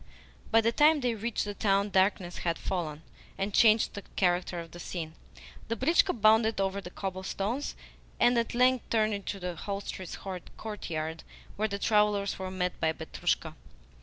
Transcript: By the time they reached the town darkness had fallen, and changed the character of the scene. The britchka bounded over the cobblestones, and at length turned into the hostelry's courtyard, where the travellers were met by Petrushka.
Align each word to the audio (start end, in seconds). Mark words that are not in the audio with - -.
By 0.49 0.61
the 0.61 0.71
time 0.71 0.99
they 1.01 1.13
reached 1.13 1.45
the 1.45 1.53
town 1.53 1.91
darkness 1.91 2.39
had 2.39 2.57
fallen, 2.57 3.03
and 3.37 3.53
changed 3.53 3.93
the 3.93 4.01
character 4.15 4.59
of 4.59 4.71
the 4.71 4.79
scene. 4.79 5.13
The 5.67 5.75
britchka 5.75 6.11
bounded 6.13 6.59
over 6.59 6.81
the 6.81 6.89
cobblestones, 6.89 7.75
and 8.19 8.35
at 8.39 8.55
length 8.55 8.89
turned 8.89 9.13
into 9.13 9.39
the 9.39 9.53
hostelry's 9.55 10.17
courtyard, 10.57 11.21
where 11.55 11.67
the 11.67 11.77
travellers 11.77 12.39
were 12.39 12.49
met 12.49 12.79
by 12.79 12.93
Petrushka. 12.93 13.53